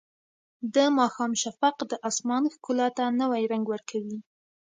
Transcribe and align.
د 0.75 0.75
ماښام 0.97 1.31
شفق 1.41 1.77
د 1.91 1.93
اسمان 2.09 2.43
ښکلا 2.53 2.87
ته 2.97 3.03
نوی 3.21 3.43
رنګ 3.51 3.65
ورکوي. 3.69 4.17